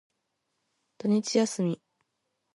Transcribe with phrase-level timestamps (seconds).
[0.97, 1.79] 土日休み。